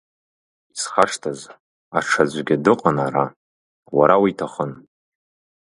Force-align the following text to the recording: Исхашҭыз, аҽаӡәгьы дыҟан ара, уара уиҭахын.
Исхашҭыз, 0.73 1.39
аҽаӡәгьы 1.97 2.55
дыҟан 2.63 2.97
ара, 3.05 3.25
уара 3.97 4.15
уиҭахын. 4.21 4.71